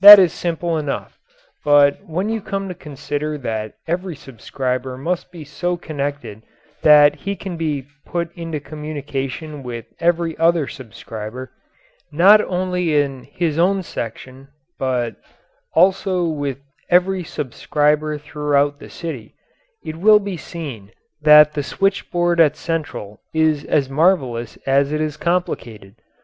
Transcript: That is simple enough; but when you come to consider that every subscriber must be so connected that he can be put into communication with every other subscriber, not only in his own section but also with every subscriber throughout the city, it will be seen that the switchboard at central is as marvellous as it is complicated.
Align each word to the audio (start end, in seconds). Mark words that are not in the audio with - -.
That 0.00 0.18
is 0.18 0.32
simple 0.32 0.76
enough; 0.76 1.16
but 1.64 2.04
when 2.04 2.28
you 2.28 2.40
come 2.40 2.66
to 2.66 2.74
consider 2.74 3.38
that 3.38 3.74
every 3.86 4.16
subscriber 4.16 4.98
must 4.98 5.30
be 5.30 5.44
so 5.44 5.76
connected 5.76 6.42
that 6.82 7.14
he 7.14 7.36
can 7.36 7.56
be 7.56 7.86
put 8.04 8.34
into 8.34 8.58
communication 8.58 9.62
with 9.62 9.84
every 10.00 10.36
other 10.38 10.66
subscriber, 10.66 11.52
not 12.10 12.40
only 12.40 12.96
in 13.00 13.22
his 13.30 13.60
own 13.60 13.84
section 13.84 14.48
but 14.76 15.14
also 15.72 16.24
with 16.24 16.58
every 16.90 17.22
subscriber 17.22 18.18
throughout 18.18 18.80
the 18.80 18.90
city, 18.90 19.36
it 19.84 19.94
will 19.94 20.18
be 20.18 20.36
seen 20.36 20.90
that 21.22 21.52
the 21.54 21.62
switchboard 21.62 22.40
at 22.40 22.56
central 22.56 23.20
is 23.32 23.62
as 23.66 23.88
marvellous 23.88 24.56
as 24.66 24.90
it 24.90 25.00
is 25.00 25.16
complicated. 25.16 25.94